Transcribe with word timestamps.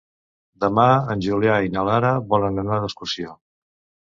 Demà 0.63 0.85
en 1.15 1.21
Julià 1.25 1.57
i 1.67 1.69
na 1.75 1.83
Lara 1.89 2.11
volen 2.33 2.59
anar 2.63 2.81
d'excursió. 2.87 3.39